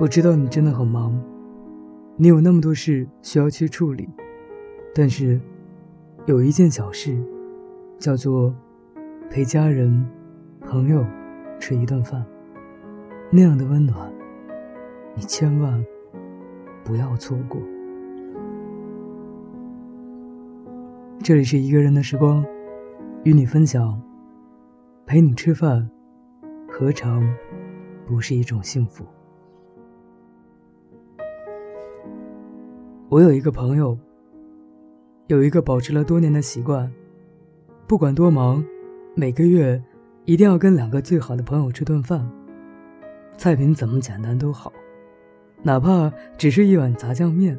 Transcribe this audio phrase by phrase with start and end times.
[0.00, 1.12] 我知道你真的很忙，
[2.16, 4.08] 你有那么多事需要去处理，
[4.94, 5.40] 但是
[6.26, 7.20] 有一件小事，
[7.98, 8.54] 叫做
[9.28, 10.08] 陪家人、
[10.60, 11.04] 朋友
[11.58, 12.24] 吃一顿饭，
[13.28, 14.08] 那样的温暖，
[15.16, 15.84] 你千万
[16.84, 17.60] 不要错过。
[21.24, 22.44] 这里是一个人的时光，
[23.24, 24.00] 与你分享，
[25.06, 25.90] 陪你吃饭，
[26.68, 27.20] 何尝
[28.06, 29.04] 不是一种幸福？
[33.10, 33.98] 我有一个朋友，
[35.28, 36.92] 有一个保持了多年的习惯，
[37.86, 38.62] 不管多忙，
[39.14, 39.82] 每个月
[40.26, 42.30] 一定要跟两个最好的朋友吃顿饭。
[43.38, 44.70] 菜品怎么简单都好，
[45.62, 47.58] 哪怕只是一碗杂酱面。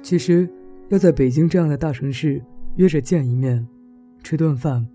[0.00, 0.48] 其实，
[0.88, 2.42] 要在北京这样的大城市
[2.76, 3.68] 约着见一面，
[4.22, 4.88] 吃顿饭，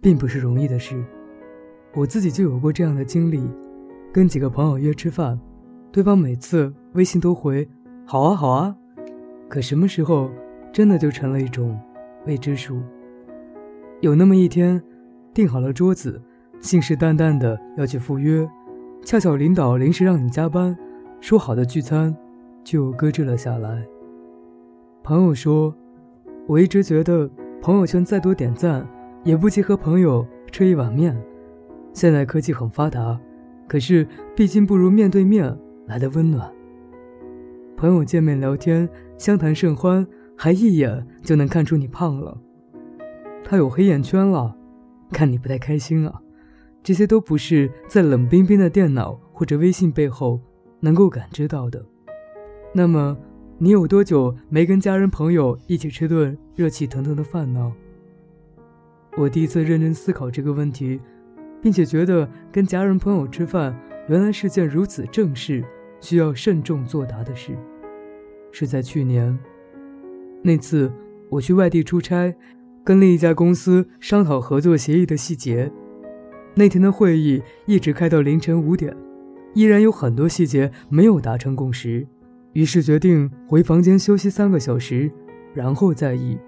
[0.00, 1.00] 并不是容易的事。
[1.94, 3.48] 我自己就有过这样的经历，
[4.12, 5.38] 跟几个朋友约吃饭，
[5.92, 7.68] 对方每次微信都回。
[8.10, 8.76] 好啊，好啊，
[9.48, 10.28] 可什么时候
[10.72, 11.78] 真的就成了一种
[12.26, 12.82] 未知数？
[14.00, 14.82] 有那么一天，
[15.32, 16.20] 订好了桌子，
[16.60, 18.44] 信誓旦旦的要去赴约，
[19.04, 20.76] 恰巧领导临时让你加班，
[21.20, 22.12] 说好的聚餐
[22.64, 23.86] 就搁置了下来。
[25.04, 25.72] 朋友说
[26.48, 27.30] ：“我一直觉得
[27.62, 28.84] 朋友圈再多点赞，
[29.22, 31.16] 也不及和朋友吃一碗面。
[31.92, 33.16] 现在科技很发达，
[33.68, 36.50] 可是毕竟不如面对面来的温暖。”
[37.80, 38.86] 朋友见面聊天，
[39.16, 42.36] 相谈甚欢，还一眼就能看出你胖了。
[43.42, 44.54] 他有黑眼圈了，
[45.10, 46.20] 看你不太开心啊。
[46.82, 50.38] 这些都不是在冷冰冰的电脑或者微信背后
[50.80, 51.82] 能够感知到的。
[52.74, 53.16] 那么，
[53.56, 57.72] 你有多久没跟家人朋友一起吃顿热气腾腾的饭呢？
[59.16, 61.00] 我第一次认真思考这个问题，
[61.62, 63.74] 并且觉得跟家人朋友吃饭
[64.06, 65.64] 原来是件如此正式。
[66.02, 67.54] 需要慎重作答的事，
[68.52, 69.38] 是在去年
[70.42, 70.92] 那次
[71.28, 72.34] 我去外地出差，
[72.82, 75.70] 跟另一家公司商讨合作协议的细节。
[76.54, 78.96] 那天的会议一直开到凌晨五点，
[79.54, 82.06] 依然有很多细节没有达成共识，
[82.54, 85.10] 于是决定回房间休息三个小时，
[85.54, 86.38] 然后再议。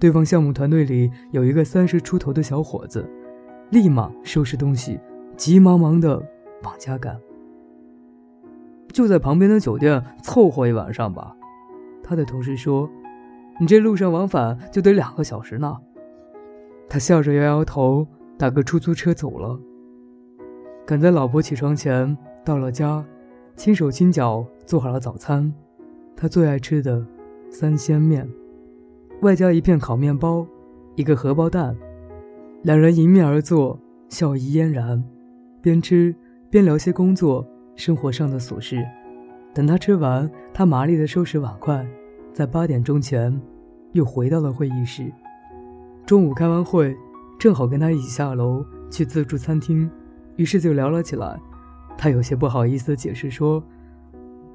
[0.00, 3.08] 对方项目团队里有一个三十出头的小伙子，
[3.70, 4.98] 立马收拾东西，
[5.36, 6.16] 急忙忙的
[6.62, 7.16] 往家赶。
[8.92, 11.36] 就在旁边的酒店凑合一晚上吧，
[12.02, 12.88] 他的同事说
[13.60, 15.76] ：“你这路上往返就得两个小时呢。”
[16.88, 18.06] 他笑着摇摇头，
[18.38, 19.58] 打个出租车走了。
[20.86, 23.04] 赶在老婆起床前到了家，
[23.56, 25.52] 轻手轻脚做好了早餐，
[26.16, 27.06] 他最爱吃的
[27.50, 28.26] 三鲜面，
[29.20, 30.46] 外加一片烤面包，
[30.96, 31.76] 一个荷包蛋。
[32.62, 33.78] 两人迎面而坐，
[34.08, 35.04] 笑意嫣然，
[35.60, 36.14] 边吃
[36.48, 37.46] 边聊些工作。
[37.78, 38.84] 生活上的琐事，
[39.54, 41.86] 等他吃完，他麻利地收拾碗筷，
[42.32, 43.40] 在八点钟前，
[43.92, 45.10] 又回到了会议室。
[46.04, 46.96] 中午开完会，
[47.38, 49.88] 正好跟他一起下楼去自助餐厅，
[50.34, 51.38] 于是就聊了起来。
[51.96, 53.62] 他有些不好意思解释说：“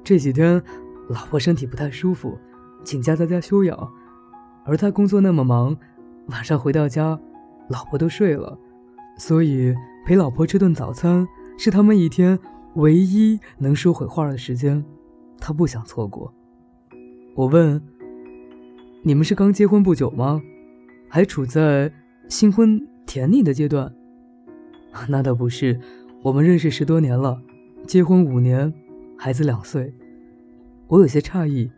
[0.04, 0.62] 这几天，
[1.08, 2.36] 老婆身体不太舒服，
[2.84, 3.90] 请假在家休养。
[4.66, 5.74] 而他工作那么忙，
[6.26, 7.18] 晚上回到家，
[7.68, 8.58] 老婆都睡了，
[9.16, 9.74] 所以
[10.04, 12.38] 陪老婆吃顿早餐是他们一天。”
[12.74, 14.84] 唯一能说会话的时间，
[15.38, 16.34] 他不想错过。
[17.36, 17.80] 我问
[19.04, 20.42] ：“你们是刚结婚不久吗？
[21.08, 21.92] 还处在
[22.28, 23.94] 新婚甜腻的阶段？”
[25.08, 25.78] 那倒不是，
[26.22, 27.40] 我们认识十多年了，
[27.86, 28.74] 结婚五年，
[29.16, 29.94] 孩子两岁。
[30.88, 31.70] 我有些诧异，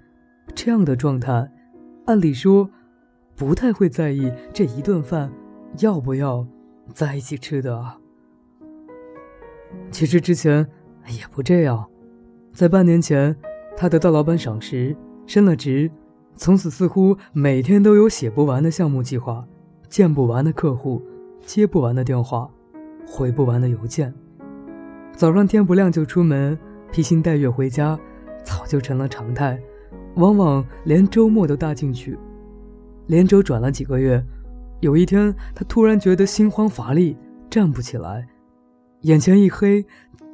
[0.54, 1.52] 这样的状态，
[2.06, 2.70] 按理说
[3.34, 5.30] 不太会在意这一顿饭
[5.80, 6.46] 要不要
[6.94, 7.98] 在一起吃的啊。
[9.90, 10.66] 其实之前。
[11.08, 11.86] 也不这样，
[12.52, 13.34] 在半年前，
[13.76, 14.96] 他得到老板赏识，
[15.26, 15.90] 升了职，
[16.34, 19.46] 从此似乎每天都有写不完的项目计划，
[19.88, 21.02] 见不完的客户，
[21.44, 22.48] 接不完的电话，
[23.06, 24.12] 回不完的邮件。
[25.14, 26.58] 早上天不亮就出门，
[26.90, 27.98] 披星戴月回家，
[28.44, 29.58] 早就成了常态，
[30.16, 32.18] 往往连周末都搭进去。
[33.06, 34.22] 连轴转了几个月，
[34.80, 37.16] 有一天他突然觉得心慌乏力，
[37.48, 38.26] 站不起来，
[39.06, 39.84] 眼前一黑。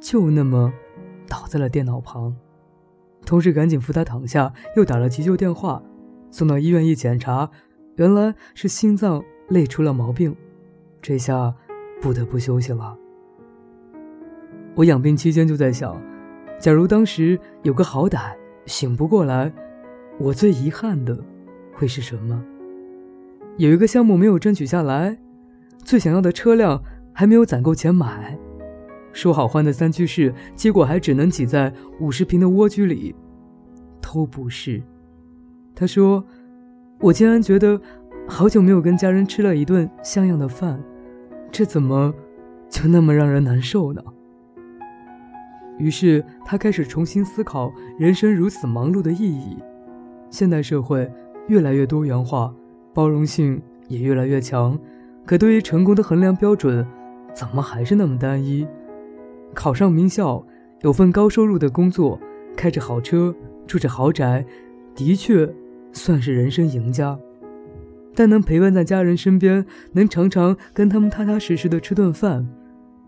[0.01, 0.73] 就那么
[1.29, 2.35] 倒在了电脑旁，
[3.25, 5.81] 同事赶紧扶他躺下，又打了急救电话，
[6.29, 7.49] 送到医院一检查，
[7.95, 10.35] 原来是心脏累出了毛病，
[11.01, 11.55] 这下
[12.01, 12.97] 不得不休息了。
[14.75, 15.95] 我养病期间就在想，
[16.59, 18.33] 假如当时有个好歹，
[18.65, 19.49] 醒不过来，
[20.19, 21.17] 我最遗憾的
[21.73, 22.43] 会是什么？
[23.55, 25.17] 有一个项目没有争取下来，
[25.77, 26.83] 最想要的车辆
[27.13, 28.37] 还没有攒够钱买。
[29.13, 33.15] 说好换的三居室，结果还只能挤在五十平的蜗居里，
[34.01, 34.81] 都不是。
[35.73, 36.23] 他说
[36.99, 37.79] ：“我竟然觉得，
[38.27, 40.83] 好久没有跟家人吃了一顿像样的饭，
[41.51, 42.13] 这怎么
[42.69, 44.03] 就那么让人难受呢？”
[45.79, 49.57] 于是他开始重新思考人生如此忙碌的意义。
[50.29, 51.11] 现代社会
[51.47, 52.53] 越来越多元化，
[52.93, 54.77] 包容性也越来越强，
[55.25, 56.85] 可对于成功的衡量标准，
[57.33, 58.67] 怎么还是那么单一？
[59.53, 60.45] 考上名校，
[60.81, 62.19] 有份高收入的工作，
[62.55, 63.33] 开着好车，
[63.65, 64.45] 住着豪宅，
[64.95, 65.51] 的确
[65.91, 67.17] 算是人生赢家。
[68.15, 72.47] 但能陪伴在家人身边，能常常跟他们踏踏实实的吃顿饭，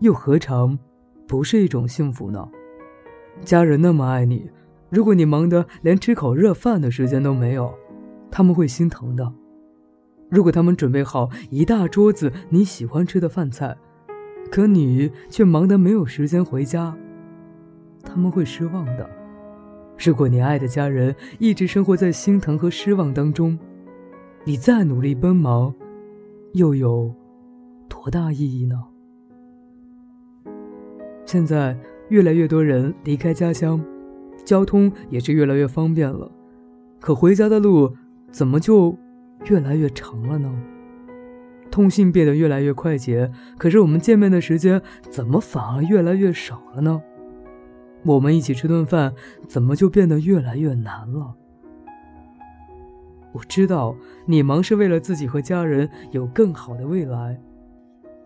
[0.00, 0.78] 又何尝
[1.28, 2.48] 不是一种幸福呢？
[3.44, 4.50] 家人那么爱你，
[4.88, 7.72] 如果你忙得连吃口热饭的时间都没有，
[8.30, 9.32] 他们会心疼的。
[10.28, 13.76] 如果他们准备好一大桌子你喜欢吃的饭菜，
[14.50, 16.96] 可你却忙得没有时间回家，
[18.02, 19.08] 他们会失望的。
[19.98, 23.58] 如果你爱的家人一直生活在心疼和失望当中，
[24.44, 25.74] 你再努力奔忙，
[26.52, 27.12] 又有
[27.88, 28.82] 多大意义呢？
[31.24, 31.76] 现在
[32.08, 33.82] 越来越多人离开家乡，
[34.44, 36.30] 交通也是越来越方便了，
[37.00, 37.92] 可回家的路
[38.30, 38.96] 怎么就
[39.46, 40.54] 越来越长了呢？
[41.70, 44.80] 通信变得越来越快捷，可是我们见面的时间
[45.10, 47.02] 怎么反而越来越少了呢？
[48.04, 49.12] 我们一起吃顿饭，
[49.48, 51.34] 怎么就变得越来越难了？
[53.32, 57.38] 我知道你忙是为了自己和家人有更好的未来，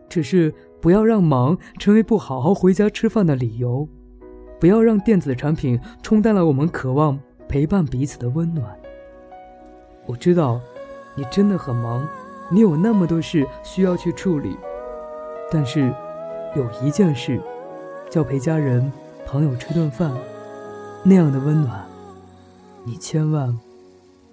[0.08, 3.88] 只是不要让忙成为不好好回家吃饭的理由，
[4.60, 8.76] 不要让电子产品冲淡了我们渴望陪伴彼此的温暖。
[10.06, 10.60] 我知道，
[11.16, 12.06] 你真的很忙。
[12.52, 14.56] 你有那么多事需要去处理，
[15.52, 15.94] 但是
[16.56, 17.40] 有一件事，
[18.10, 18.92] 叫陪家人、
[19.24, 20.12] 朋友吃顿饭，
[21.04, 21.86] 那样的温暖，
[22.84, 23.56] 你千万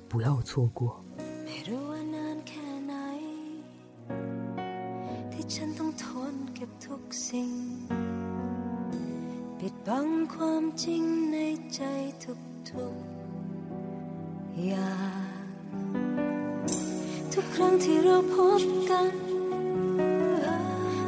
[0.10, 1.00] 不要错过。
[17.40, 19.12] ทุกครั้งที่เราพบกัน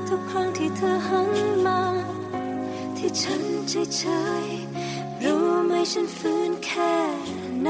[0.08, 1.32] ทุกครั้งที่เธอหัน
[1.66, 1.82] มา
[2.98, 4.04] ที่ฉันเฉ
[4.44, 6.96] ยๆรู้ไหมฉันฟื้นแค่
[7.64, 7.70] ไหน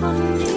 [0.00, 0.49] 风